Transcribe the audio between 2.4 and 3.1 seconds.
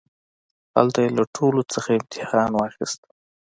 واخيست.